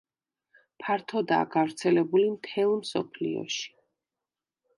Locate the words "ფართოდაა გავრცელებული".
0.85-2.25